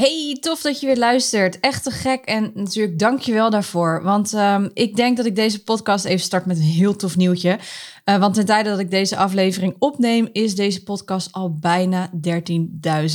[0.00, 1.60] Hey, tof dat je weer luistert.
[1.60, 4.02] Echt te gek en natuurlijk dank je wel daarvoor.
[4.02, 7.58] Want ehm, ik denk dat ik deze podcast even start met een heel tof nieuwtje.
[8.04, 12.10] Uh, want ten tijde dat ik deze aflevering opneem, is deze podcast al bijna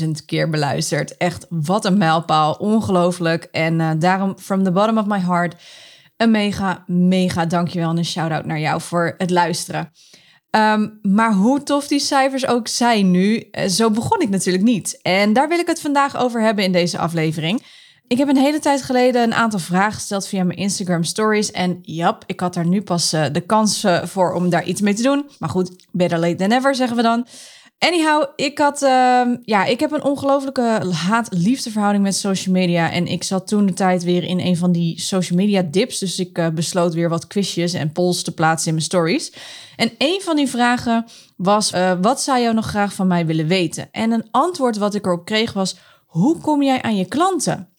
[0.03, 1.17] 13.000 keer beluisterd.
[1.17, 2.53] Echt, wat een mijlpaal.
[2.53, 3.43] Ongelooflijk.
[3.43, 5.55] En uh, daarom, from the bottom of my heart,
[6.17, 9.91] een mega, mega dankjewel en een shout-out naar jou voor het luisteren.
[10.55, 14.99] Ehm, maar hoe tof die cijfers ook zijn nu, eh, zo begon ik natuurlijk niet.
[15.01, 17.63] En daar wil ik het vandaag over hebben in deze aflevering.
[18.07, 21.51] Ik heb een hele tijd geleden een aantal vragen gesteld via mijn Instagram stories.
[21.51, 24.81] En jap, ik had daar nu pas uh, de kans uh, voor om daar iets
[24.81, 25.29] mee te doen.
[25.39, 27.27] Maar goed, better late than never, zeggen we dan.
[27.79, 30.61] Anyhow, ik had, uh, ja, ik heb een ongelofelijke
[31.07, 32.91] haat-liefdeverhouding met social media.
[32.91, 35.99] En ik zat toen de tijd weer in een van die social media dips.
[35.99, 39.31] Dus ik uh, besloot weer wat quizjes en polls te plaatsen in mijn stories.
[39.75, 41.05] En een van die vragen
[41.37, 43.87] was, uh, wat zou jou nog graag van mij willen weten?
[43.91, 47.69] En een antwoord wat ik erop kreeg was, hoe kom jij aan je klanten?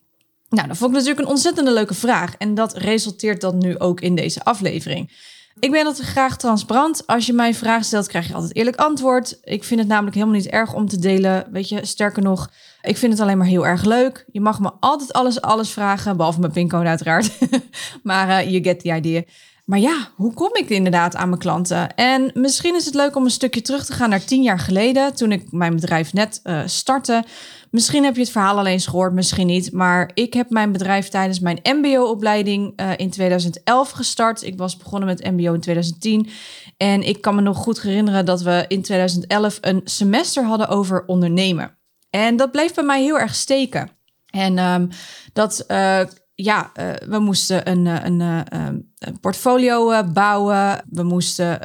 [0.49, 2.35] Nou, dat vond ik natuurlijk een ontzettende leuke vraag.
[2.37, 5.11] En dat resulteert dan nu ook in deze aflevering.
[5.59, 7.07] Ik ben altijd graag transparant.
[7.07, 9.39] Als je mij vragen stelt, krijg je altijd eerlijk antwoord.
[9.43, 11.47] Ik vind het namelijk helemaal niet erg om te delen.
[11.51, 12.51] Weet je, sterker nog,
[12.83, 14.25] ik vind het alleen maar heel erg leuk.
[14.33, 17.31] Je mag me altijd alles, alles vragen, behalve mijn pincode uiteraard.
[18.03, 19.23] maar uh, you get the idea.
[19.67, 21.95] Maar ja, hoe kom ik inderdaad aan mijn klanten?
[21.95, 25.15] En misschien is het leuk om een stukje terug te gaan naar tien jaar geleden,
[25.15, 27.25] toen ik mijn bedrijf net uh, startte.
[27.71, 29.73] Misschien heb je het verhaal alleen eens gehoord, misschien niet.
[29.73, 34.43] Maar ik heb mijn bedrijf tijdens mijn MBO-opleiding uh, in 2011 gestart.
[34.43, 36.29] Ik was begonnen met MBO in 2010.
[36.77, 41.05] En ik kan me nog goed herinneren dat we in 2011 een semester hadden over
[41.07, 41.79] ondernemen.
[42.11, 43.91] En dat bleef bij mij heel erg steken.
[44.27, 44.89] En um,
[45.33, 45.65] dat.
[45.69, 46.01] Uh,
[46.37, 50.85] ja, uh, we moesten een, een, een, een portfolio bouwen.
[50.91, 51.61] We moesten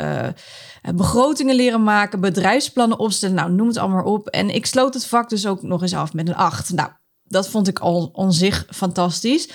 [0.96, 3.36] begrotingen leren maken, bedrijfsplannen opstellen.
[3.36, 4.28] Nou, noem het allemaal op.
[4.28, 6.74] En ik sloot het vak dus ook nog eens af met een 8.
[6.74, 6.90] Nou,
[7.24, 9.50] dat vond ik al on zich fantastisch.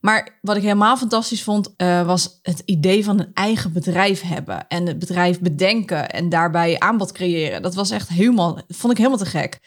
[0.00, 4.68] Maar wat ik helemaal fantastisch vond, was het idee van een eigen bedrijf hebben.
[4.68, 7.62] En het bedrijf bedenken en daarbij aanbod creëren.
[7.62, 9.60] Dat was echt helemaal, vond ik helemaal te gek.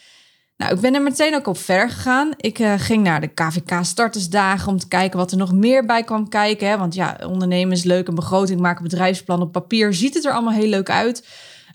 [0.57, 2.33] Nou, ik ben er meteen ook op verder gegaan.
[2.38, 6.03] Ik uh, ging naar de KVK startersdagen om te kijken wat er nog meer bij
[6.03, 6.79] kwam kijken.
[6.79, 9.93] Want ja, ondernemen is leuk, een begroting maken, bedrijfsplan op papier.
[9.93, 11.27] Ziet het er allemaal heel leuk uit.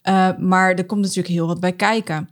[0.08, 2.28] Uh, maar er komt natuurlijk heel wat bij kijken.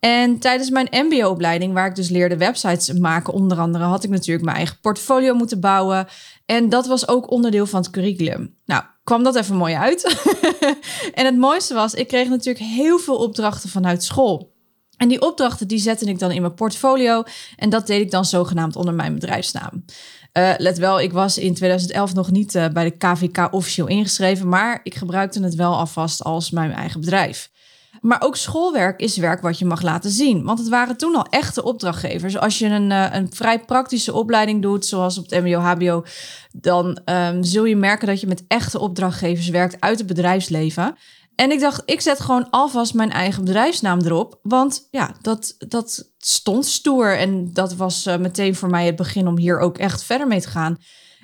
[0.00, 4.44] En tijdens mijn MBO-opleiding, waar ik dus leerde websites maken, onder andere, had ik natuurlijk
[4.44, 6.06] mijn eigen portfolio moeten bouwen.
[6.46, 8.54] En dat was ook onderdeel van het curriculum.
[8.64, 10.24] Nou, kwam dat even mooi uit.
[11.14, 14.55] en het mooiste was, ik kreeg natuurlijk heel veel opdrachten vanuit school.
[14.96, 17.22] En die opdrachten die zette ik dan in mijn portfolio.
[17.56, 19.84] En dat deed ik dan zogenaamd onder mijn bedrijfsnaam.
[20.32, 24.48] Uh, let wel, ik was in 2011 nog niet uh, bij de KVK officieel ingeschreven,
[24.48, 27.50] maar ik gebruikte het wel alvast als mijn eigen bedrijf.
[28.00, 30.44] Maar ook schoolwerk is werk wat je mag laten zien.
[30.44, 32.38] Want het waren toen al echte opdrachtgevers.
[32.38, 36.04] Als je een, uh, een vrij praktische opleiding doet, zoals op het MBO-HBO,
[36.52, 40.96] dan um, zul je merken dat je met echte opdrachtgevers werkt uit het bedrijfsleven.
[41.36, 44.38] En ik dacht, ik zet gewoon alvast mijn eigen bedrijfsnaam erop.
[44.42, 47.18] Want ja, dat, dat stond stoer.
[47.18, 50.40] En dat was uh, meteen voor mij het begin om hier ook echt verder mee
[50.40, 50.78] te gaan.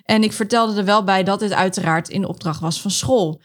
[0.04, 3.42] En ik vertelde er wel bij dat dit uiteraard in opdracht was van school.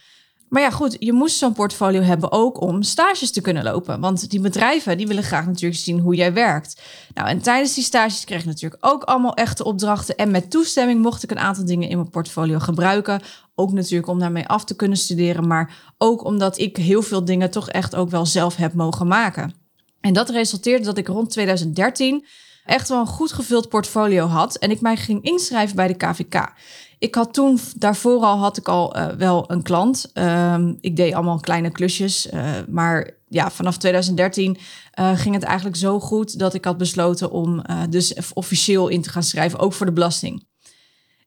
[0.50, 4.00] Maar ja, goed, je moest zo'n portfolio hebben ook om stages te kunnen lopen.
[4.00, 6.82] Want die bedrijven die willen graag natuurlijk zien hoe jij werkt.
[7.14, 10.16] Nou, en tijdens die stages kreeg ik natuurlijk ook allemaal echte opdrachten.
[10.16, 13.22] En met toestemming mocht ik een aantal dingen in mijn portfolio gebruiken.
[13.56, 17.52] Ook natuurlijk om daarmee af te kunnen studeren, maar ook omdat ik heel veel dingen
[17.52, 19.54] toch echt ook wel zelf heb mogen maken.
[20.02, 22.26] En dat resulteerde dat ik rond 2013
[22.66, 26.52] echt wel een goed gevuld portfolio had en ik mij ging inschrijven bij de KVK.
[27.00, 30.12] Ik had toen, daarvoor al had ik al uh, wel een klant.
[30.14, 32.32] Um, ik deed allemaal kleine klusjes.
[32.32, 34.58] Uh, maar ja, vanaf 2013
[35.00, 39.10] uh, ging het eigenlijk zo goed dat ik had besloten om dus officieel in te
[39.10, 40.46] gaan schrijven, ook voor de belasting.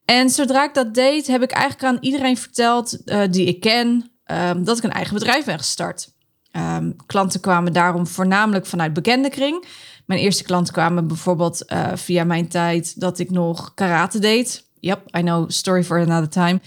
[0.05, 2.97] En zodra ik dat deed, heb ik eigenlijk aan iedereen verteld
[3.33, 6.13] die ik ken, um, dat ik een eigen bedrijf ben gestart.
[6.51, 9.65] Um, klanten kwamen daarom voornamelijk vanuit bekende kring.
[10.05, 14.69] Mijn eerste klanten kwamen bijvoorbeeld via mijn tijd dat ik nog karate deed.
[14.81, 16.59] Yep, I know, story for another time.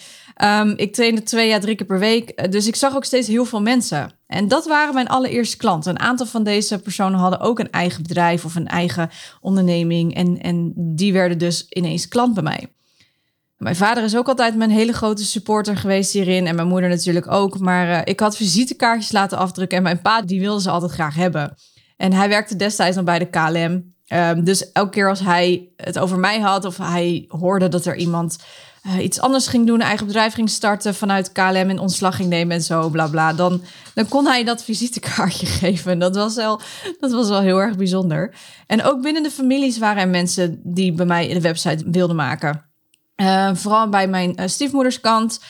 [0.43, 2.53] Um, ik trainde twee à drie keer per week.
[2.53, 4.11] Dus ik zag ook steeds heel veel mensen.
[4.27, 5.91] En dat waren mijn allereerste klanten.
[5.91, 10.15] Een aantal van deze personen hadden ook een eigen bedrijf of een eigen onderneming.
[10.15, 12.69] En, en die werden dus ineens klant bij mij.
[13.57, 16.47] Mijn vader is ook altijd mijn hele grote supporter geweest hierin.
[16.47, 17.59] En mijn moeder natuurlijk ook.
[17.59, 19.77] Maar uh, ik had visitekaartjes laten afdrukken.
[19.77, 21.55] En mijn pa, die wilde ze altijd graag hebben.
[21.97, 23.94] En hij werkte destijds nog bij de KLM.
[24.15, 27.97] Um, dus elke keer als hij het over mij had of hij hoorde dat er
[27.97, 28.39] iemand
[28.87, 32.57] uh, iets anders ging doen, eigen bedrijf ging starten vanuit KLM en ontslag ging nemen
[32.57, 33.63] en zo, bla bla, dan,
[33.95, 35.99] dan kon hij dat visitekaartje geven.
[35.99, 36.61] Dat was, wel,
[37.01, 38.35] dat was wel heel erg bijzonder.
[38.67, 42.65] En ook binnen de families waren er mensen die bij mij de website wilden maken.
[43.17, 45.41] Uh, vooral bij mijn uh, stiefmoederskant.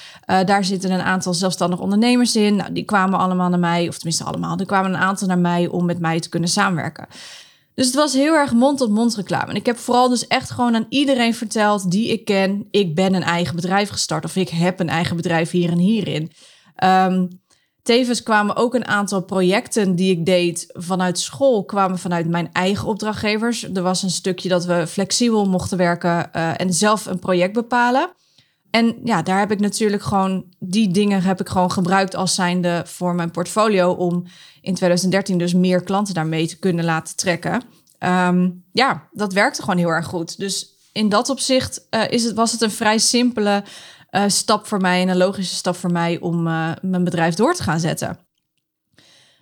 [0.44, 2.56] Daar zitten een aantal zelfstandig ondernemers in.
[2.56, 4.58] Nou, die kwamen allemaal naar mij, of tenminste allemaal.
[4.58, 7.06] Er kwamen een aantal naar mij om met mij te kunnen samenwerken.
[7.74, 9.50] Dus het was heel erg mond-tot-mond reclame.
[9.50, 12.68] En ik heb vooral dus echt gewoon aan iedereen verteld die ik ken.
[12.70, 14.24] Ik ben een eigen bedrijf gestart.
[14.24, 16.32] Of ik heb een eigen bedrijf hier en hierin.
[16.84, 17.28] Um,
[17.82, 21.64] tevens kwamen ook een aantal projecten die ik deed vanuit school.
[21.64, 23.62] Kwamen vanuit mijn eigen opdrachtgevers.
[23.62, 26.30] Er was een stukje dat we flexibel mochten werken.
[26.36, 28.10] Uh, en zelf een project bepalen.
[28.74, 32.82] En ja, daar heb ik natuurlijk gewoon die dingen heb ik gewoon gebruikt als zijnde
[32.86, 34.24] voor mijn portfolio om
[34.60, 37.62] in 2013 dus meer klanten daarmee te kunnen laten trekken.
[37.98, 40.38] Um, ja, dat werkte gewoon heel erg goed.
[40.38, 43.64] Dus in dat opzicht uh, is het, was het een vrij simpele
[44.10, 47.54] uh, stap voor mij en een logische stap voor mij om uh, mijn bedrijf door
[47.54, 48.18] te gaan zetten.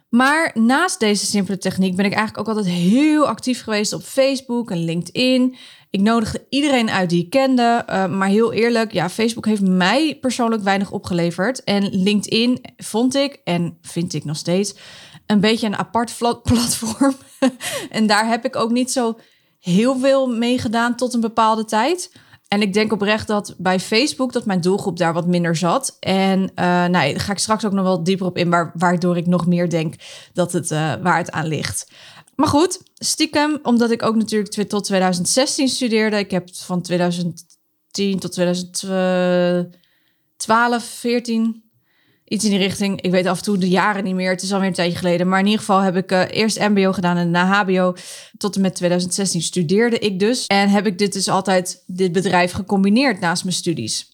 [0.08, 4.70] Maar naast deze simpele techniek ben ik eigenlijk ook altijd heel actief geweest op Facebook
[4.70, 5.56] en LinkedIn.
[5.92, 7.84] Ik nodigde iedereen uit die ik kende.
[7.88, 11.64] Uh, maar heel eerlijk, ja, Facebook heeft mij persoonlijk weinig opgeleverd.
[11.64, 14.74] En LinkedIn vond ik, en vind ik nog steeds,
[15.26, 17.14] een beetje een apart platform.
[17.90, 19.18] en daar heb ik ook niet zo
[19.60, 22.12] heel veel mee gedaan tot een bepaalde tijd.
[22.48, 25.96] En ik denk oprecht dat bij Facebook dat mijn doelgroep daar wat minder zat.
[26.00, 29.16] En uh, nou, daar ga ik straks ook nog wel dieper op in, waar, waardoor
[29.16, 29.94] ik nog meer denk
[30.32, 31.90] dat het uh, waar het aan ligt.
[32.42, 36.18] Maar goed, stiekem, omdat ik ook natuurlijk tot 2016 studeerde.
[36.18, 41.62] Ik heb van 2010 tot 2012, 14,
[42.24, 43.00] iets in die richting.
[43.00, 44.30] Ik weet af en toe de jaren niet meer.
[44.30, 45.28] Het is alweer een tijdje geleden.
[45.28, 47.94] Maar in ieder geval heb ik uh, eerst MBO gedaan en na HBO.
[48.38, 50.46] Tot en met 2016 studeerde ik dus.
[50.46, 54.11] En heb ik dit dus altijd, dit bedrijf gecombineerd naast mijn studies.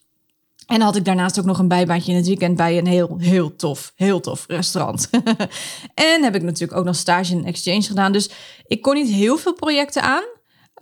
[0.68, 3.56] En had ik daarnaast ook nog een bijbaantje in het weekend bij een heel, heel
[3.56, 5.10] tof, heel tof restaurant.
[5.94, 8.12] en heb ik natuurlijk ook nog stage en exchange gedaan.
[8.12, 8.30] Dus
[8.66, 10.22] ik kon niet heel veel projecten aan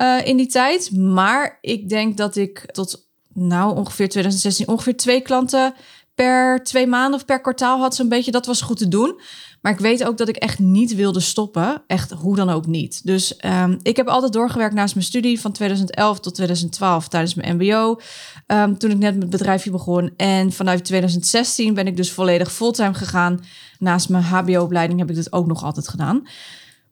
[0.02, 0.90] uh, in die tijd.
[0.96, 5.74] Maar ik denk dat ik tot nou ongeveer 2016 ongeveer twee klanten
[6.14, 8.30] per twee maanden of per kwartaal had zo'n beetje.
[8.30, 9.20] Dat was goed te doen.
[9.66, 11.82] Maar ik weet ook dat ik echt niet wilde stoppen.
[11.86, 13.00] Echt hoe dan ook niet.
[13.04, 17.56] Dus um, ik heb altijd doorgewerkt naast mijn studie van 2011 tot 2012 tijdens mijn
[17.56, 18.00] MBO.
[18.46, 20.12] Um, toen ik net met het bedrijfje begon.
[20.16, 23.44] En vanuit 2016 ben ik dus volledig fulltime gegaan.
[23.78, 26.28] Naast mijn HBO-opleiding heb ik dit ook nog altijd gedaan.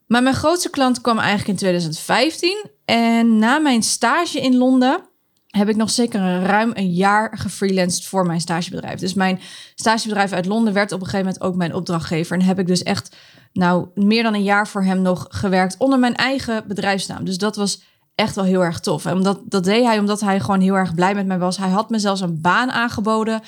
[0.07, 2.65] Maar mijn grootste klant kwam eigenlijk in 2015.
[2.85, 5.09] En na mijn stage in Londen
[5.57, 8.99] heb ik nog zeker ruim een jaar gefreelanced voor mijn stagebedrijf.
[8.99, 9.41] Dus mijn
[9.75, 12.37] stagebedrijf uit Londen werd op een gegeven moment ook mijn opdrachtgever.
[12.37, 13.17] En heb ik dus echt
[13.53, 17.25] nou meer dan een jaar voor hem nog gewerkt onder mijn eigen bedrijfsnaam.
[17.25, 17.83] Dus dat was
[18.15, 19.05] echt wel heel erg tof.
[19.05, 21.57] En omdat, dat deed hij omdat hij gewoon heel erg blij met mij was.
[21.57, 23.41] Hij had me zelfs een baan aangeboden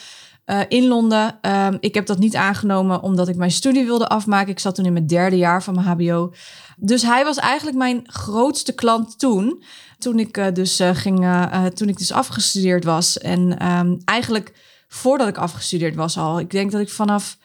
[0.47, 1.39] uh, in Londen.
[1.43, 4.51] Uh, ik heb dat niet aangenomen omdat ik mijn studie wilde afmaken.
[4.51, 6.33] Ik zat toen in mijn derde jaar van mijn HBO.
[6.77, 9.63] Dus hij was eigenlijk mijn grootste klant toen.
[9.99, 11.27] Toen ik uh, dus uh, ging,
[11.75, 13.19] toen ik dus afgestudeerd was.
[13.19, 14.53] En um, eigenlijk
[14.89, 16.39] voordat ik afgestudeerd was al.
[16.41, 17.39] Ik denk dat ik vanaf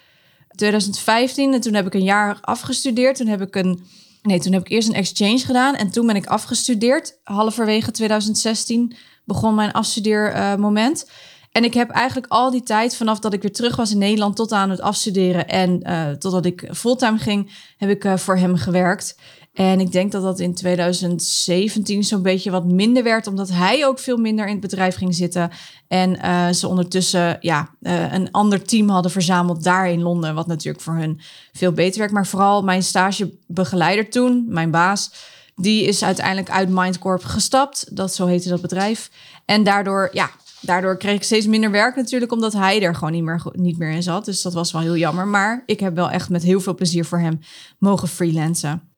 [0.55, 3.17] 2015 en toen heb ik een jaar afgestudeerd.
[3.17, 3.84] Toen heb ik een
[4.22, 7.20] Nee, toen heb ik eerst een exchange gedaan en toen ben ik afgestudeerd.
[7.24, 11.10] Halverwege 2016 begon mijn afstudeermoment.
[11.51, 14.36] En ik heb eigenlijk al die tijd, vanaf dat ik weer terug was in Nederland
[14.36, 15.79] tot aan het afstuderen en
[16.20, 19.15] totdat ik fulltime ging, heb ik voor hem gewerkt.
[19.53, 24.00] En ik denk dat dat in 2017 zo'n beetje wat minder werd, omdat hij ook
[24.00, 25.51] veel minder in het bedrijf ging zitten.
[25.88, 30.48] En uh, ze ondertussen ja, uh, een ander team hadden verzameld daar in Londen, wat
[30.48, 31.20] natuurlijk voor hun
[31.53, 32.13] veel beter werkt.
[32.13, 35.12] Maar vooral mijn stagebegeleider toen, mijn baas,
[35.55, 37.96] die is uiteindelijk uit Mindcorp gestapt.
[37.96, 39.12] Dat zo heette dat bedrijf.
[39.46, 40.29] En daardoor, ja,
[40.62, 43.91] daardoor kreeg ik steeds minder werk natuurlijk, omdat hij er gewoon niet meer, niet meer
[43.91, 44.25] in zat.
[44.25, 45.27] Dus dat was wel heel jammer.
[45.27, 47.39] Maar ik heb wel echt met heel veel plezier voor hem
[47.79, 48.90] mogen freelancen.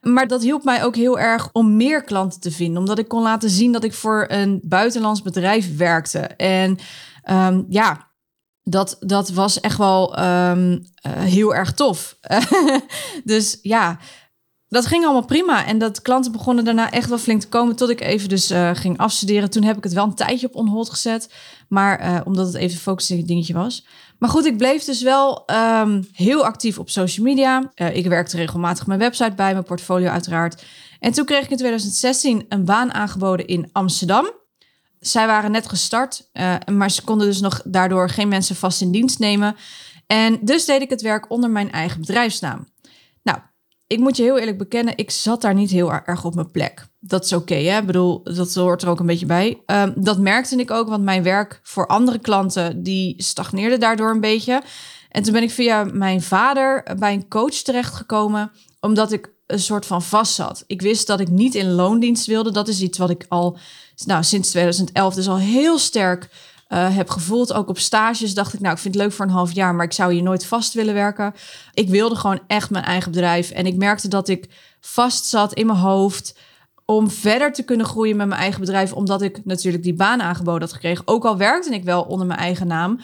[0.00, 2.78] Maar dat hielp mij ook heel erg om meer klanten te vinden.
[2.78, 6.18] Omdat ik kon laten zien dat ik voor een buitenlands bedrijf werkte.
[6.18, 6.78] En
[7.30, 8.10] um, ja,
[8.62, 10.72] dat, dat was echt wel um,
[11.06, 12.18] uh, heel erg tof.
[13.24, 13.98] dus ja,
[14.68, 15.66] dat ging allemaal prima.
[15.66, 17.76] En dat klanten begonnen daarna echt wel flink te komen.
[17.76, 19.50] Tot ik even dus uh, ging afstuderen.
[19.50, 21.32] Toen heb ik het wel een tijdje op onhold gezet.
[21.68, 23.86] Maar uh, omdat het even een focus dingetje was.
[24.20, 27.72] Maar goed, ik bleef dus wel um, heel actief op social media.
[27.74, 30.64] Uh, ik werkte regelmatig mijn website bij, mijn portfolio uiteraard.
[30.98, 34.30] En toen kreeg ik in 2016 een baan aangeboden in Amsterdam.
[34.98, 36.28] Zij waren net gestart,
[36.72, 39.56] maar ze konden dus nog daardoor geen mensen vast in dienst nemen.
[40.06, 42.68] En dus deed ik het werk onder mijn eigen bedrijfsnaam.
[43.90, 46.86] Ik moet je heel eerlijk bekennen, ik zat daar niet heel erg op mijn plek.
[47.00, 47.78] Dat is oké, hè?
[47.78, 49.62] Ik bedoel, dat hoort er ook een beetje bij.
[49.66, 54.20] Um, dat merkte ik ook, want mijn werk voor andere klanten, die stagneerde daardoor een
[54.20, 54.62] beetje.
[55.08, 59.86] En toen ben ik via mijn vader bij een coach terechtgekomen, omdat ik een soort
[59.86, 60.64] van vast zat.
[60.66, 62.52] Ik wist dat ik niet in loondienst wilde.
[62.52, 63.58] Dat is iets wat ik al
[64.04, 66.28] nou, sinds 2011 dus al heel sterk
[66.72, 67.52] uh, heb gevoeld.
[67.52, 69.84] Ook op stages dacht ik, nou, ik vind het leuk voor een half jaar, maar
[69.84, 71.34] ik zou hier nooit vast willen werken.
[71.74, 73.50] Ik wilde gewoon echt mijn eigen bedrijf.
[73.50, 74.48] En ik merkte dat ik
[74.80, 76.38] vast zat in mijn hoofd
[76.84, 80.60] om verder te kunnen groeien met mijn eigen bedrijf, omdat ik natuurlijk die baan aangeboden
[80.60, 81.06] had gekregen.
[81.06, 83.00] Ook al werkte ik wel onder mijn eigen naam.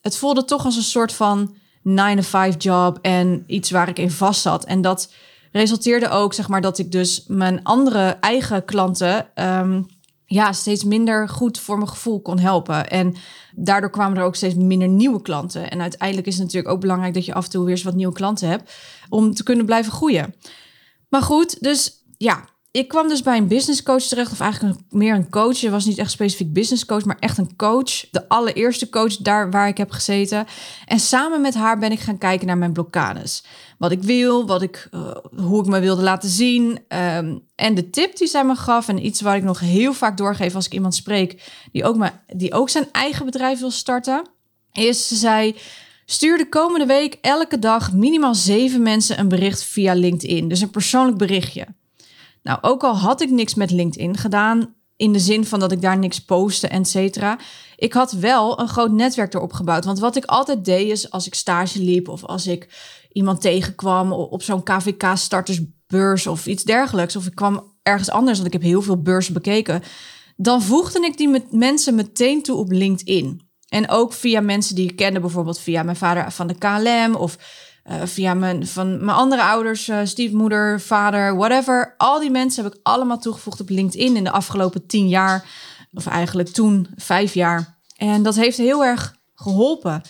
[0.00, 1.54] Het voelde toch als een soort van
[1.88, 4.64] 9-to-5 job en iets waar ik in vast zat.
[4.64, 5.12] En dat
[5.52, 9.86] resulteerde ook, zeg maar, dat ik dus mijn andere eigen klanten um,
[10.30, 12.90] ja, steeds minder goed voor mijn gevoel kon helpen.
[12.90, 13.14] En
[13.54, 15.70] daardoor kwamen er ook steeds minder nieuwe klanten.
[15.70, 17.94] En uiteindelijk is het natuurlijk ook belangrijk dat je af en toe weer eens wat
[17.94, 18.72] nieuwe klanten hebt
[19.08, 20.34] om te kunnen blijven groeien.
[21.08, 25.14] Maar goed, dus ja, ik kwam dus bij een business coach terecht, of eigenlijk meer
[25.14, 25.60] een coach.
[25.60, 28.10] Het was niet echt specifiek business coach, maar echt een coach.
[28.10, 30.46] De allereerste coach daar waar ik heb gezeten.
[30.86, 33.44] En samen met haar ben ik gaan kijken naar mijn blokkades.
[33.78, 36.80] Wat ik wil, wat ik, uh, hoe ik me wilde laten zien.
[36.88, 40.16] Um, en de tip die zij me gaf, en iets waar ik nog heel vaak
[40.16, 44.28] doorgeef als ik iemand spreek die ook, maar, die ook zijn eigen bedrijf wil starten,
[44.72, 45.56] is ze zei.
[46.10, 50.48] Stuur de komende week elke dag minimaal zeven mensen een bericht via LinkedIn.
[50.48, 51.66] Dus een persoonlijk berichtje.
[52.42, 55.80] Nou, ook al had ik niks met LinkedIn gedaan, in de zin van dat ik
[55.80, 57.38] daar niks postte, et cetera.
[57.76, 59.84] Ik had wel een groot netwerk erop gebouwd.
[59.84, 62.68] Want wat ik altijd deed is, als ik stage liep of als ik
[63.12, 68.60] iemand tegenkwam op zo'n KVK-startersbeurs of iets dergelijks, of ik kwam ergens anders, want ik
[68.60, 69.82] heb heel veel beurzen bekeken,
[70.36, 73.46] dan voegde ik die mensen meteen toe op LinkedIn.
[73.68, 77.38] En ook via mensen die ik kende, bijvoorbeeld via mijn vader van de KLM of
[77.90, 81.94] uh, via mijn, van mijn andere ouders, uh, stiefmoeder, vader, whatever.
[81.96, 85.44] Al die mensen heb ik allemaal toegevoegd op LinkedIn in de afgelopen tien jaar.
[85.92, 87.78] Of eigenlijk toen vijf jaar.
[87.96, 90.02] En dat heeft heel erg geholpen.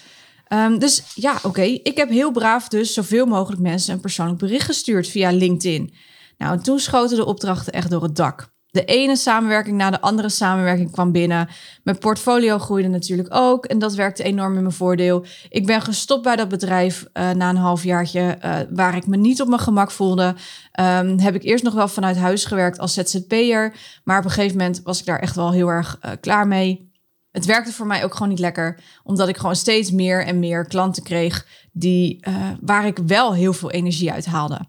[0.52, 1.62] Um, dus ja, oké.
[1.62, 5.94] Ik heb heel braaf dus zoveel mogelijk mensen een persoonlijk bericht gestuurd via LinkedIn.
[6.38, 10.00] Nou, en toen schoten de opdrachten echt door het dak de ene samenwerking na de
[10.00, 11.48] andere samenwerking kwam binnen.
[11.82, 15.24] Mijn portfolio groeide natuurlijk ook en dat werkte enorm in mijn voordeel.
[15.48, 19.40] Ik ben gestopt bij dat bedrijf uh, na een halfjaartje uh, waar ik me niet
[19.40, 20.34] op mijn gemak voelde.
[20.80, 24.56] Um, heb ik eerst nog wel vanuit huis gewerkt als ZZP'er, maar op een gegeven
[24.56, 26.86] moment was ik daar echt wel heel erg uh, klaar mee.
[27.30, 30.66] Het werkte voor mij ook gewoon niet lekker, omdat ik gewoon steeds meer en meer
[30.66, 32.24] klanten kreeg die,
[32.60, 34.60] waar ik wel heel veel energie uit haalde.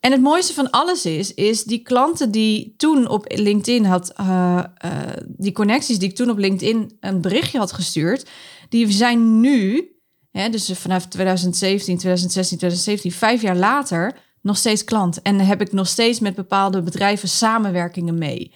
[0.00, 4.64] En het mooiste van alles is, is die klanten die toen op LinkedIn had, uh,
[4.84, 4.92] uh,
[5.26, 8.28] die connecties die ik toen op LinkedIn een berichtje had gestuurd,
[8.68, 9.88] die zijn nu,
[10.30, 15.22] hè, dus vanaf 2017, 2016, 2017, vijf jaar later, nog steeds klant.
[15.22, 18.52] En heb ik nog steeds met bepaalde bedrijven samenwerkingen mee.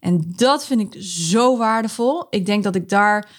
[0.00, 2.26] En dat vind ik zo waardevol.
[2.30, 3.30] Ik denk dat ik daar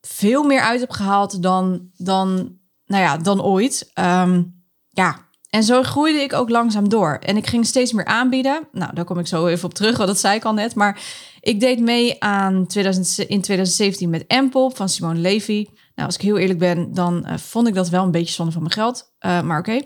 [0.00, 3.90] veel meer uit heb gehaald dan, dan, nou ja, dan ooit.
[3.94, 7.18] Um, ja, en zo groeide ik ook langzaam door.
[7.20, 8.68] En ik ging steeds meer aanbieden.
[8.72, 10.74] Nou, daar kom ik zo even op terug, want dat zei ik al net.
[10.74, 11.00] Maar
[11.40, 15.66] ik deed mee aan 2000, in 2017 met Empop van Simone Levy.
[15.94, 18.52] Nou, als ik heel eerlijk ben, dan uh, vond ik dat wel een beetje zonde
[18.52, 19.14] van mijn geld.
[19.26, 19.80] Uh, maar oké.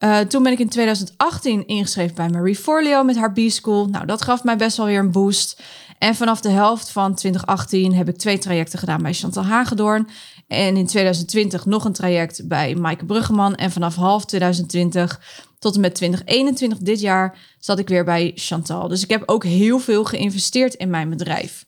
[0.00, 3.88] Uh, toen ben ik in 2018 ingeschreven bij Marie Forleo met haar B-School.
[3.88, 5.62] Nou, dat gaf mij best wel weer een boost.
[5.98, 10.08] En vanaf de helft van 2018 heb ik twee trajecten gedaan bij Chantal Hagedoorn.
[10.48, 13.54] En in 2020 nog een traject bij Maaike Bruggeman.
[13.54, 15.20] En vanaf half 2020
[15.58, 18.88] tot en met 2021 dit jaar zat ik weer bij Chantal.
[18.88, 21.66] Dus ik heb ook heel veel geïnvesteerd in mijn bedrijf.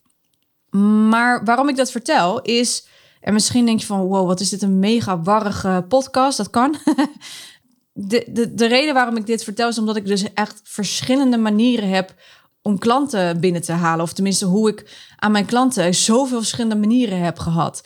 [1.09, 2.87] Maar waarom ik dat vertel is...
[3.21, 6.37] En misschien denk je van, wow, wat is dit een mega warrige podcast?
[6.37, 6.77] Dat kan.
[7.93, 11.89] de, de, de reden waarom ik dit vertel is omdat ik dus echt verschillende manieren
[11.89, 12.15] heb
[12.63, 14.05] om klanten binnen te halen.
[14.05, 17.83] Of tenminste, hoe ik aan mijn klanten zoveel verschillende manieren heb gehad.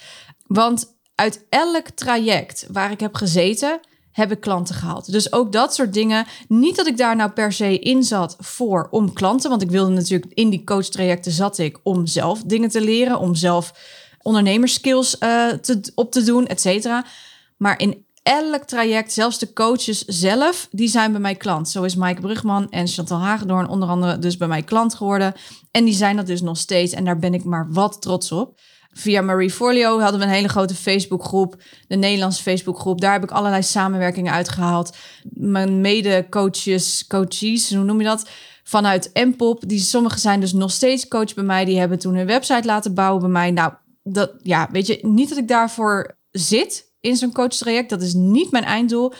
[0.46, 3.80] Want uit elk traject waar ik heb gezeten,
[4.12, 5.12] heb ik klanten gehaald.
[5.12, 6.26] Dus ook dat soort dingen.
[6.48, 9.50] Niet dat ik daar nou per se in zat voor om klanten.
[9.50, 13.18] Want ik wilde natuurlijk in die coach trajecten zat ik om zelf dingen te leren.
[13.18, 13.72] Om zelf
[14.22, 17.04] ondernemerskills uh, te, op te doen, et cetera.
[17.56, 21.68] Maar in elk traject, zelfs de coaches zelf, die zijn bij mij klant.
[21.68, 25.34] Zo is Mike Brugman en Chantal Hagedorn onder andere dus bij mij klant geworden.
[25.70, 26.92] En die zijn dat dus nog steeds.
[26.92, 28.60] En daar ben ik maar wat trots op.
[28.92, 33.00] Via Marie Folio hadden we een hele grote Facebookgroep, de Nederlandse Facebookgroep.
[33.00, 34.96] Daar heb ik allerlei samenwerkingen uitgehaald.
[35.30, 38.28] Mijn mede-coaches, coaches, hoe noem je dat?
[38.62, 41.64] Vanuit Mpop, die sommigen zijn dus nog steeds coach bij mij.
[41.64, 43.50] Die hebben toen een website laten bouwen bij mij.
[43.50, 47.90] Nou, dat ja, weet je, niet dat ik daarvoor zit in zo'n coachtraject.
[47.90, 49.12] Dat is niet mijn einddoel.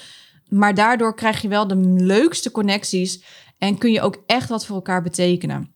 [0.49, 3.23] Maar daardoor krijg je wel de leukste connecties
[3.59, 5.75] en kun je ook echt wat voor elkaar betekenen.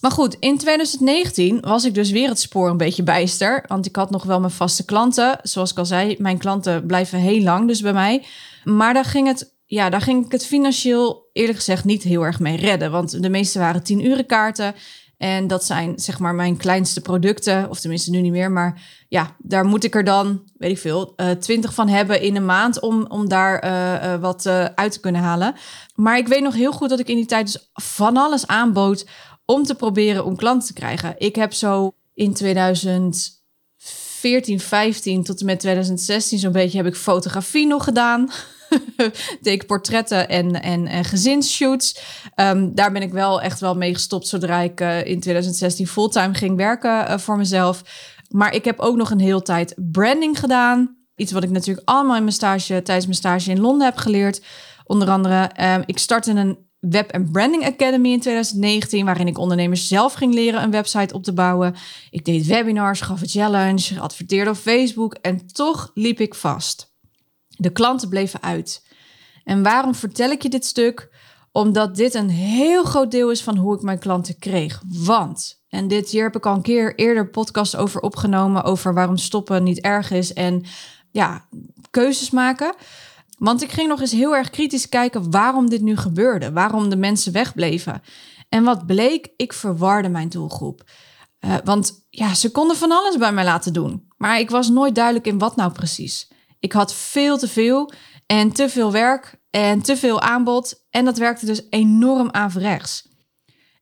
[0.00, 3.64] Maar goed, in 2019 was ik dus weer het spoor een beetje bijster.
[3.66, 5.38] Want ik had nog wel mijn vaste klanten.
[5.42, 8.24] Zoals ik al zei, mijn klanten blijven heel lang dus bij mij.
[8.64, 12.40] Maar daar ging, het, ja, daar ging ik het financieel eerlijk gezegd niet heel erg
[12.40, 12.90] mee redden.
[12.90, 14.74] Want de meeste waren 10 uren kaarten.
[15.18, 18.50] En dat zijn zeg maar mijn kleinste producten, of tenminste nu niet meer.
[18.50, 22.20] Maar ja, daar moet ik er dan, weet ik veel, uh, eh, 20 van hebben
[22.20, 25.54] in een maand om, om daar uh, uh, wat uit te kunnen halen.
[25.94, 29.06] Maar ik weet nog heel goed dat ik in die tijd dus van alles aanbood
[29.44, 31.14] om te proberen om klanten te krijgen.
[31.18, 37.66] Ik heb zo in 2014, 15 tot en met 2016 zo'n beetje heb ik fotografie
[37.66, 38.30] nog gedaan.
[39.40, 42.00] deed portretten en, en, en gezinsshoots.
[42.36, 46.34] Um, daar ben ik wel echt wel mee gestopt zodra ik uh, in 2016 fulltime
[46.34, 47.82] ging werken uh, voor mezelf.
[48.28, 50.96] Maar ik heb ook nog een heel tijd branding gedaan.
[51.16, 54.42] Iets wat ik natuurlijk allemaal in mijn stage, tijdens mijn stage in Londen heb geleerd.
[54.84, 59.88] Onder andere, um, ik startte een Web and Branding Academy in 2019, waarin ik ondernemers
[59.88, 61.74] zelf ging leren een website op te bouwen.
[62.10, 66.87] Ik deed webinars, gaf een challenge, adverteerde op Facebook en toch liep ik vast.
[67.60, 68.86] De klanten bleven uit.
[69.44, 71.16] En waarom vertel ik je dit stuk?
[71.52, 74.82] Omdat dit een heel groot deel is van hoe ik mijn klanten kreeg.
[74.86, 79.16] Want, en dit hier heb ik al een keer eerder podcast over opgenomen, over waarom
[79.16, 80.64] stoppen niet erg is en
[81.10, 81.46] ja,
[81.90, 82.74] keuzes maken.
[83.38, 86.96] Want ik ging nog eens heel erg kritisch kijken waarom dit nu gebeurde, waarom de
[86.96, 88.02] mensen wegbleven.
[88.48, 90.82] En wat bleek, ik verwarde mijn doelgroep.
[91.40, 94.94] Uh, want ja, ze konden van alles bij mij laten doen, maar ik was nooit
[94.94, 96.28] duidelijk in wat nou precies.
[96.60, 97.92] Ik had veel te veel
[98.26, 103.08] en te veel werk en te veel aanbod en dat werkte dus enorm averechts.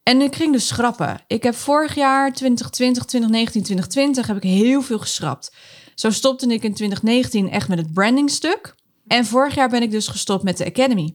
[0.02, 1.20] En ik ging dus schrappen.
[1.26, 5.54] Ik heb vorig jaar 2020, 2019, 2020 heb ik heel veel geschrapt.
[5.94, 8.74] Zo stopte ik in 2019 echt met het brandingstuk.
[9.06, 11.14] En vorig jaar ben ik dus gestopt met de Academy.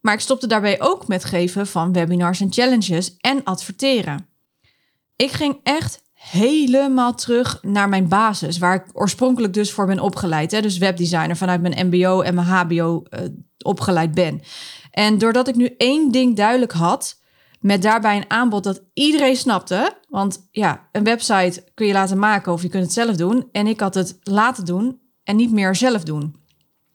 [0.00, 4.28] Maar ik stopte daarbij ook met geven van webinars en challenges en adverteren.
[5.16, 10.50] Ik ging echt helemaal terug naar mijn basis, waar ik oorspronkelijk dus voor ben opgeleid.
[10.50, 10.60] Hè?
[10.60, 13.20] Dus webdesigner vanuit mijn MBO en mijn HBO uh,
[13.58, 14.40] opgeleid ben.
[14.90, 17.20] En doordat ik nu één ding duidelijk had,
[17.60, 19.96] met daarbij een aanbod dat iedereen snapte.
[20.08, 23.48] Want ja, een website kun je laten maken of je kunt het zelf doen.
[23.52, 26.36] En ik had het laten doen en niet meer zelf doen.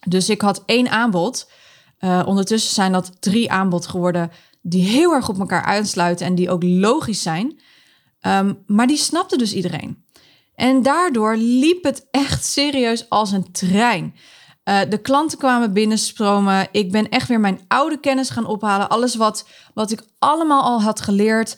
[0.08, 1.52] Dus ik had één aanbod.
[2.00, 6.50] Uh, ondertussen zijn dat drie aanbod geworden die heel erg op elkaar aansluiten en die
[6.50, 7.60] ook logisch zijn.
[8.22, 10.04] Um, maar die snapte dus iedereen.
[10.56, 14.16] En daardoor liep het echt serieus als een trein.
[14.64, 16.68] Uh, de klanten kwamen binnenstromen.
[16.72, 18.90] Ik ben echt weer mijn oude kennis gaan ophalen.
[18.90, 21.58] Alles wat, wat ik allemaal al had geleerd,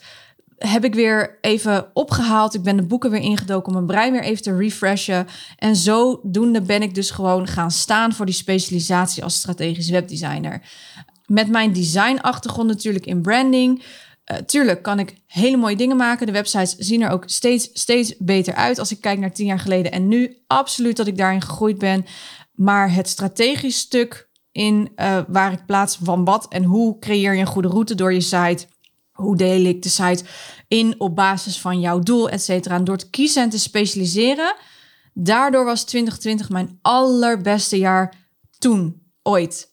[0.58, 2.54] heb ik weer even opgehaald.
[2.54, 5.26] Ik ben de boeken weer ingedoken om mijn brein weer even te refreshen.
[5.56, 10.62] En zodoende ben ik dus gewoon gaan staan voor die specialisatie als strategisch webdesigner.
[11.26, 13.82] Met mijn designachtergrond natuurlijk in branding.
[14.30, 16.26] Uh, tuurlijk kan ik hele mooie dingen maken.
[16.26, 19.58] De websites zien er ook steeds, steeds beter uit als ik kijk naar tien jaar
[19.58, 20.36] geleden en nu.
[20.46, 22.04] Absoluut dat ik daarin gegroeid ben.
[22.52, 27.40] Maar het strategisch stuk in uh, waar ik plaats van wat en hoe creëer je
[27.40, 28.66] een goede route door je site
[29.20, 30.24] hoe deel ik de site
[30.68, 32.74] in op basis van jouw doel, et cetera.
[32.74, 34.54] En door te kiezen en te specialiseren,
[35.14, 38.14] daardoor was 2020 mijn allerbeste jaar
[38.58, 39.72] toen, ooit.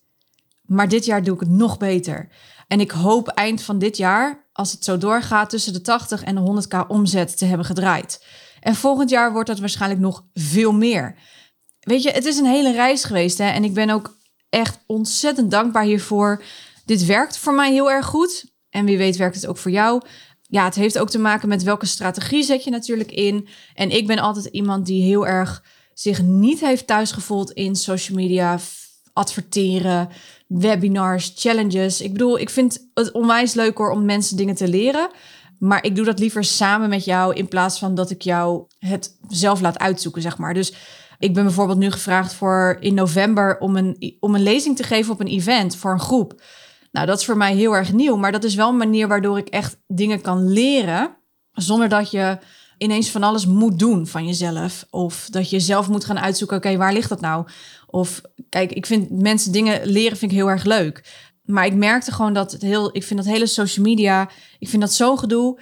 [0.65, 2.29] Maar dit jaar doe ik het nog beter.
[2.67, 6.35] En ik hoop eind van dit jaar, als het zo doorgaat, tussen de 80 en
[6.35, 8.25] de 100k omzet te hebben gedraaid.
[8.59, 11.15] En volgend jaar wordt dat waarschijnlijk nog veel meer.
[11.79, 13.49] Weet je, het is een hele reis geweest hè?
[13.49, 14.17] en ik ben ook
[14.49, 16.43] echt ontzettend dankbaar hiervoor.
[16.85, 18.55] Dit werkt voor mij heel erg goed.
[18.69, 20.01] En wie weet werkt het ook voor jou.
[20.41, 23.47] Ja, het heeft ook te maken met welke strategie zet je natuurlijk in.
[23.73, 28.59] En ik ben altijd iemand die heel erg zich niet heeft thuisgevoeld in social media,
[29.13, 30.09] adverteren,
[30.47, 32.01] webinars, challenges.
[32.01, 35.09] Ik bedoel, ik vind het onwijs leuk hoor om mensen dingen te leren.
[35.59, 39.17] Maar ik doe dat liever samen met jou in plaats van dat ik jou het
[39.27, 40.53] zelf laat uitzoeken, zeg maar.
[40.53, 40.73] Dus
[41.19, 45.13] ik ben bijvoorbeeld nu gevraagd voor in november om een, om een lezing te geven
[45.13, 46.41] op een event voor een groep.
[46.91, 49.37] Nou, dat is voor mij heel erg nieuw, maar dat is wel een manier waardoor
[49.37, 51.17] ik echt dingen kan leren
[51.51, 52.37] zonder dat je
[52.77, 54.85] ineens van alles moet doen van jezelf.
[54.89, 57.47] Of dat je zelf moet gaan uitzoeken, oké, waar ligt dat nou?
[57.89, 61.25] Of kijk, ik vind mensen dingen leren vind ik heel erg leuk.
[61.47, 64.81] Maar ik merkte gewoon dat het heel, ik vind dat hele social media, ik vind
[64.81, 65.59] dat zo'n gedoe.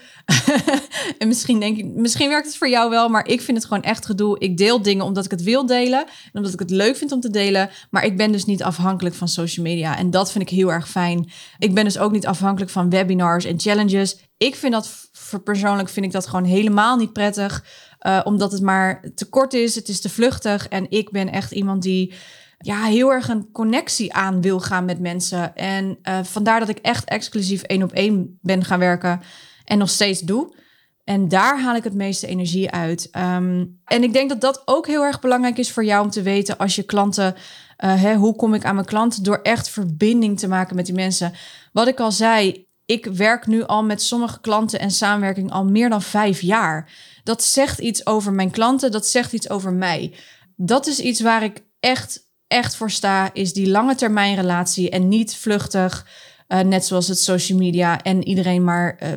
[1.17, 3.83] en misschien denk ik, misschien werkt het voor jou wel, maar ik vind het gewoon
[3.83, 4.39] echt gedoe.
[4.39, 7.19] Ik deel dingen omdat ik het wil delen en omdat ik het leuk vind om
[7.19, 7.69] te delen.
[7.89, 10.89] Maar ik ben dus niet afhankelijk van social media en dat vind ik heel erg
[10.89, 11.31] fijn.
[11.57, 14.17] Ik ben dus ook niet afhankelijk van webinars en challenges.
[14.37, 17.63] Ik vind dat, voor persoonlijk vind ik dat gewoon helemaal niet prettig.
[18.05, 21.51] Uh, omdat het maar te kort is, het is te vluchtig en ik ben echt
[21.51, 22.13] iemand die
[22.57, 25.55] ja, heel erg een connectie aan wil gaan met mensen.
[25.55, 29.21] En uh, vandaar dat ik echt exclusief één op één ben gaan werken
[29.63, 30.55] en nog steeds doe.
[31.03, 33.09] En daar haal ik het meeste energie uit.
[33.17, 36.21] Um, en ik denk dat dat ook heel erg belangrijk is voor jou om te
[36.21, 37.35] weten als je klanten.
[37.35, 39.23] Uh, hè, hoe kom ik aan mijn klanten?
[39.23, 41.33] Door echt verbinding te maken met die mensen.
[41.71, 45.89] Wat ik al zei, ik werk nu al met sommige klanten en samenwerking al meer
[45.89, 46.89] dan vijf jaar.
[47.25, 50.13] Dat zegt iets over mijn klanten, dat zegt iets over mij.
[50.55, 55.07] Dat is iets waar ik echt echt voor sta, is die lange termijn relatie en
[55.07, 56.07] niet vluchtig,
[56.47, 59.09] uh, net zoals het social media en iedereen maar uh,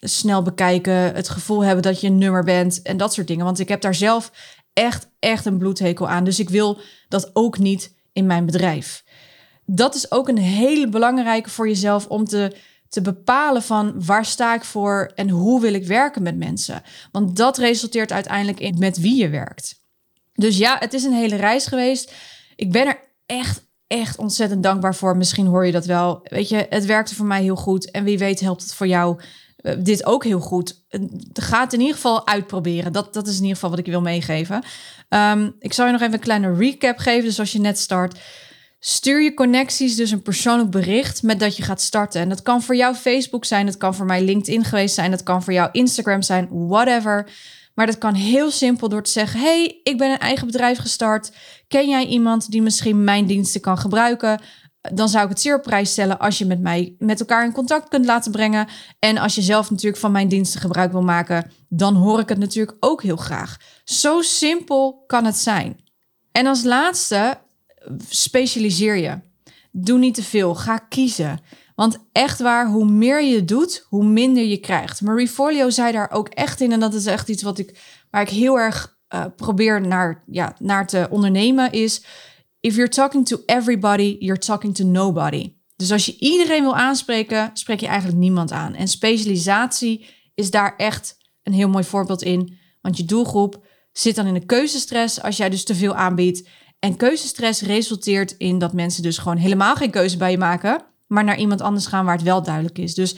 [0.00, 3.44] snel bekijken, het gevoel hebben dat je een nummer bent en dat soort dingen.
[3.44, 4.32] Want ik heb daar zelf
[4.72, 6.24] echt, echt een bloedhekel aan.
[6.24, 9.04] Dus ik wil dat ook niet in mijn bedrijf.
[9.64, 12.56] Dat is ook een hele belangrijke voor jezelf om te,
[12.88, 16.82] te bepalen van waar sta ik voor en hoe wil ik werken met mensen.
[17.12, 19.80] Want dat resulteert uiteindelijk in met wie je werkt.
[20.32, 22.12] Dus ja, het is een hele reis geweest
[22.56, 25.16] ik ben er echt, echt ontzettend dankbaar voor.
[25.16, 26.20] Misschien hoor je dat wel.
[26.22, 27.90] Weet je, het werkte voor mij heel goed.
[27.90, 29.20] En wie weet helpt het voor jou
[29.60, 30.84] uh, dit ook heel goed.
[31.32, 32.92] Ga het in ieder geval uitproberen.
[32.92, 34.62] Dat, dat is in ieder geval wat ik wil meegeven.
[35.08, 37.24] Um, ik zal je nog even een kleine recap geven.
[37.24, 38.18] Dus als je net start...
[38.88, 42.20] Stuur je connecties dus een persoonlijk bericht met dat je gaat starten.
[42.20, 45.22] En dat kan voor jou Facebook zijn, dat kan voor mij LinkedIn geweest zijn, dat
[45.22, 47.30] kan voor jou Instagram zijn, whatever.
[47.74, 51.32] Maar dat kan heel simpel door te zeggen: hey, ik ben een eigen bedrijf gestart.
[51.68, 54.40] Ken jij iemand die misschien mijn diensten kan gebruiken?
[54.80, 57.52] Dan zou ik het zeer op prijs stellen als je met mij met elkaar in
[57.52, 58.68] contact kunt laten brengen.
[58.98, 62.38] En als je zelf natuurlijk van mijn diensten gebruik wil maken, dan hoor ik het
[62.38, 63.56] natuurlijk ook heel graag.
[63.84, 65.80] Zo simpel kan het zijn.
[66.32, 67.38] En als laatste,
[68.08, 69.18] specialiseer je.
[69.72, 70.54] Doe niet te veel.
[70.54, 71.40] Ga kiezen.
[71.74, 75.00] Want echt waar, hoe meer je doet, hoe minder je krijgt.
[75.00, 76.72] Marie Folio zei daar ook echt in.
[76.72, 77.78] En dat is echt iets wat ik,
[78.10, 81.72] waar ik heel erg uh, probeer naar, ja, naar te ondernemen.
[81.72, 82.04] Is
[82.60, 85.52] if you're talking to everybody, you're talking to nobody.
[85.76, 88.74] Dus als je iedereen wil aanspreken, spreek je eigenlijk niemand aan.
[88.74, 92.58] En specialisatie is daar echt een heel mooi voorbeeld in.
[92.80, 96.48] Want je doelgroep zit dan in de keuzestress als jij dus te veel aanbiedt.
[96.78, 101.24] En keuzestress resulteert in dat mensen dus gewoon helemaal geen keuze bij je maken maar
[101.24, 102.94] naar iemand anders gaan waar het wel duidelijk is.
[102.94, 103.16] Dus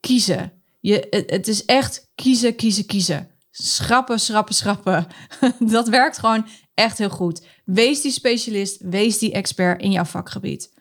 [0.00, 0.52] kiezen.
[0.80, 3.28] Je, het, is echt kiezen, kiezen, kiezen.
[3.50, 5.06] Schrappen, schrappen, schrappen.
[5.58, 7.46] Dat werkt gewoon echt heel goed.
[7.64, 10.76] Wees die specialist, wees die expert in jouw vakgebied.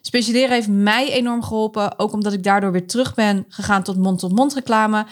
[0.00, 4.54] Specialeren heeft mij enorm geholpen, ook omdat ik daardoor weer terug ben gegaan tot mond-tot-mond
[4.54, 5.06] reclame.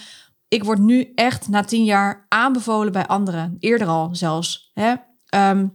[0.49, 4.71] Ik word nu echt na tien jaar aanbevolen bij anderen, eerder al zelfs.
[4.75, 4.95] Hè?
[5.27, 5.67] Ehm,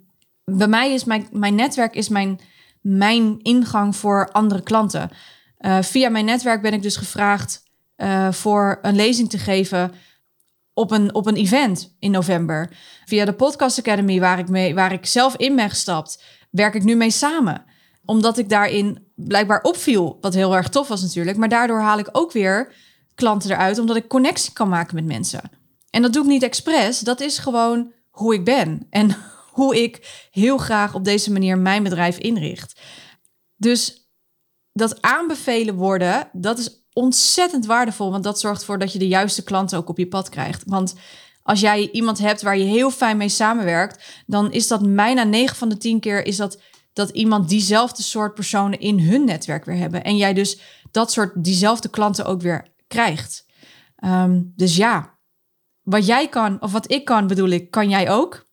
[0.45, 2.39] bij mij is mijn, mijn netwerk is mijn
[2.85, 5.09] mijn ingang voor andere klanten.
[5.59, 7.63] Uh, via mijn netwerk ben ik dus gevraagd
[7.97, 9.91] uh, voor een lezing te geven
[10.73, 12.77] op een, op een event in november.
[13.05, 16.83] Via de Podcast Academy, waar ik, mee, waar ik zelf in ben gestapt, werk ik
[16.83, 17.65] nu mee samen.
[18.05, 21.37] Omdat ik daarin blijkbaar opviel, wat heel erg tof was natuurlijk.
[21.37, 22.73] Maar daardoor haal ik ook weer
[23.15, 25.41] klanten eruit, omdat ik connectie kan maken met mensen.
[25.89, 28.87] En dat doe ik niet expres, dat is gewoon hoe ik ben.
[28.89, 29.15] En
[29.55, 32.79] hoe ik heel graag op deze manier mijn bedrijf inricht.
[33.55, 34.09] Dus
[34.73, 39.43] dat aanbevelen worden, dat is ontzettend waardevol, want dat zorgt ervoor dat je de juiste
[39.43, 40.63] klanten ook op je pad krijgt.
[40.65, 40.93] Want
[41.41, 45.55] als jij iemand hebt waar je heel fijn mee samenwerkt, dan is dat bijna 9
[45.55, 46.61] van de 10 keer is dat
[46.93, 50.03] dat iemand diezelfde soort personen in hun netwerk weer hebben.
[50.03, 50.59] En jij dus
[50.91, 53.45] dat soort diezelfde klanten ook weer krijgt.
[54.05, 55.17] Um, dus ja,
[55.81, 58.45] wat jij kan, of wat ik kan bedoel ik, kan jij ook.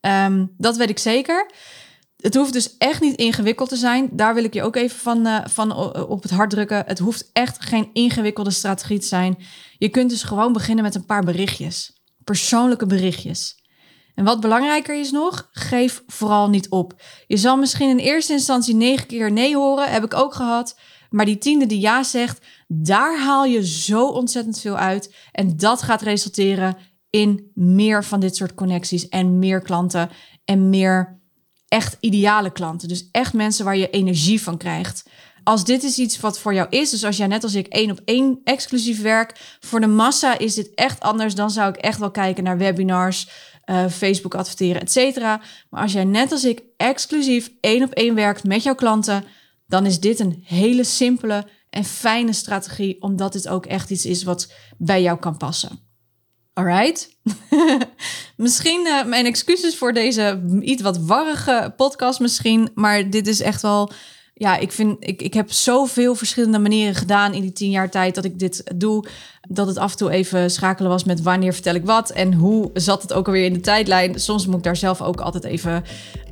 [0.00, 1.50] Um, dat weet ik zeker.
[2.16, 4.08] Het hoeft dus echt niet ingewikkeld te zijn.
[4.12, 5.72] Daar wil ik je ook even van, uh, van
[6.08, 6.82] op het hart drukken.
[6.86, 9.38] Het hoeft echt geen ingewikkelde strategie te zijn.
[9.78, 12.02] Je kunt dus gewoon beginnen met een paar berichtjes.
[12.24, 13.58] Persoonlijke berichtjes.
[14.14, 17.02] En wat belangrijker is nog, geef vooral niet op.
[17.26, 20.78] Je zal misschien in eerste instantie negen keer nee horen, heb ik ook gehad.
[21.10, 25.14] Maar die tiende die ja zegt, daar haal je zo ontzettend veel uit.
[25.32, 26.76] En dat gaat resulteren
[27.10, 30.10] in meer van dit soort connecties en meer klanten
[30.44, 31.20] en meer
[31.68, 32.88] echt ideale klanten.
[32.88, 35.08] Dus echt mensen waar je energie van krijgt.
[35.44, 37.90] als dit is iets wat voor jou is, dus als jij net als ik één
[37.90, 41.34] op één exclusief werk, voor de massa is dit echt anders.
[41.34, 43.28] Dan zou ik echt wel kijken naar webinars,
[43.70, 45.40] uh, Facebook adverteren, et cetera.
[45.70, 49.24] Maar als jij net als ik exclusief één op één werkt met jouw klanten,
[49.66, 54.22] dan is dit een hele simpele en fijne strategie, omdat dit ook echt iets is
[54.22, 55.89] wat bij jou kan passen.
[56.52, 57.16] Alright.
[58.36, 63.62] misschien uh, mijn excuses voor deze iets wat warrige podcast misschien, maar dit is echt
[63.62, 63.92] wel
[64.40, 68.14] ja, ik vind, ik, ik heb zoveel verschillende manieren gedaan in die tien jaar tijd
[68.14, 69.04] dat ik dit doe.
[69.48, 72.70] Dat het af en toe even schakelen was met wanneer vertel ik wat en hoe
[72.74, 74.20] zat het ook alweer in de tijdlijn.
[74.20, 75.84] Soms moet ik daar zelf ook altijd even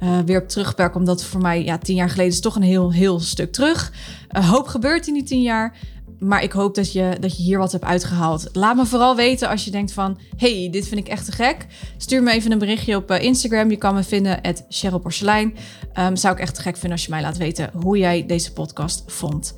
[0.02, 2.92] uh, weer op terugwerken, omdat voor mij, ja, tien jaar geleden is toch een heel,
[2.92, 3.92] heel stuk terug.
[4.36, 5.76] Uh, hoop gebeurt in die tien jaar.
[6.18, 8.48] Maar ik hoop dat je, dat je hier wat hebt uitgehaald.
[8.52, 10.18] Laat me vooral weten als je denkt van...
[10.36, 11.66] hey, dit vind ik echt te gek.
[11.96, 13.70] Stuur me even een berichtje op uh, Instagram.
[13.70, 15.02] Je kan me vinden, at Cheryl.
[15.98, 17.70] Um, zou ik echt te gek vinden als je mij laat weten...
[17.74, 19.54] hoe jij deze podcast vond.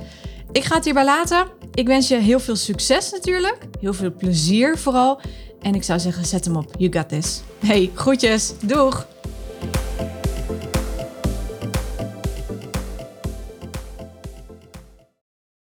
[0.52, 1.46] Ik ga het hierbij laten.
[1.74, 3.68] Ik wens je heel veel succes natuurlijk.
[3.80, 5.20] Heel veel plezier vooral.
[5.60, 6.74] En ik zou zeggen, zet hem op.
[6.78, 7.40] You got this.
[7.58, 8.52] Hey, groetjes.
[8.60, 9.19] Doeg!